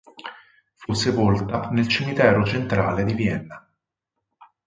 [0.73, 3.69] Fu sepolta nel cimitero centrale di Vienna.